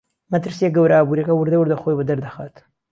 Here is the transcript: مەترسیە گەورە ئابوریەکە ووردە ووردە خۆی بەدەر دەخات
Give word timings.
مەترسیە 0.31 0.69
گەورە 0.75 0.95
ئابوریەکە 0.99 1.33
ووردە 1.35 1.57
ووردە 1.57 1.77
خۆی 1.81 1.97
بەدەر 1.99 2.19
دەخات 2.25 2.55